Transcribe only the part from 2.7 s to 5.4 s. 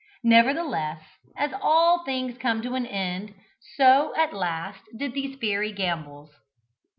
an end, so at last did these